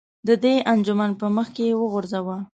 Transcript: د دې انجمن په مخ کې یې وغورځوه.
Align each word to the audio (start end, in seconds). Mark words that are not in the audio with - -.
د 0.27 0.29
دې 0.43 0.53
انجمن 0.71 1.11
په 1.21 1.25
مخ 1.35 1.47
کې 1.55 1.63
یې 1.69 1.75
وغورځوه. 1.81 2.37